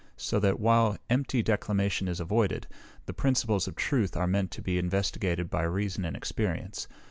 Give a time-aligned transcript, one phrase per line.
[0.17, 2.65] So that, while empty declamation is avoided,
[3.05, 6.87] the principles of truth are meant to be investigated by reason and experience.